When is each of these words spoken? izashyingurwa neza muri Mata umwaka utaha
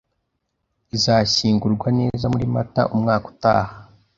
izashyingurwa 0.95 1.87
neza 1.99 2.25
muri 2.33 2.45
Mata 2.53 2.81
umwaka 2.95 3.25
utaha 3.33 3.73